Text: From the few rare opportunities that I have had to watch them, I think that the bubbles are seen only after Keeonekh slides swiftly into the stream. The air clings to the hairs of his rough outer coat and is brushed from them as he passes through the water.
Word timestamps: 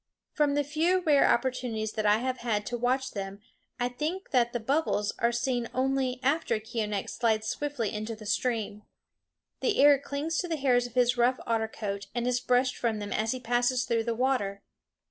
From 0.33 0.55
the 0.55 0.63
few 0.63 1.01
rare 1.01 1.29
opportunities 1.29 1.91
that 1.91 2.07
I 2.07 2.17
have 2.17 2.37
had 2.39 2.65
to 2.65 2.75
watch 2.75 3.11
them, 3.11 3.39
I 3.79 3.87
think 3.87 4.31
that 4.31 4.51
the 4.51 4.59
bubbles 4.59 5.13
are 5.19 5.31
seen 5.31 5.69
only 5.75 6.19
after 6.23 6.59
Keeonekh 6.59 7.07
slides 7.07 7.47
swiftly 7.49 7.93
into 7.93 8.15
the 8.15 8.25
stream. 8.25 8.81
The 9.59 9.79
air 9.79 9.99
clings 9.99 10.39
to 10.39 10.47
the 10.47 10.57
hairs 10.57 10.87
of 10.87 10.95
his 10.95 11.17
rough 11.17 11.39
outer 11.45 11.67
coat 11.67 12.07
and 12.15 12.25
is 12.25 12.39
brushed 12.39 12.77
from 12.77 12.97
them 12.97 13.13
as 13.13 13.31
he 13.31 13.39
passes 13.39 13.85
through 13.85 14.05
the 14.05 14.15
water. 14.15 14.63